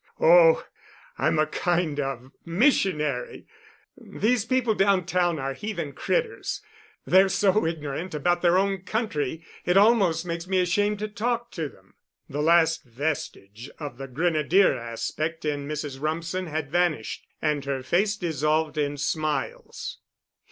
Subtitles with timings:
[0.19, 0.65] "Oh,
[1.19, 3.45] I'm a kind of missionary.
[3.95, 6.59] These people downtown are heathen critters.
[7.05, 11.69] They're so ignorant about their own country it almost makes me ashamed to talk to
[11.69, 11.93] them."
[12.27, 15.99] The last vestige of the grenadier aspect in Mrs.
[16.01, 19.99] Rumsen had vanished, and her face dissolved in smiles.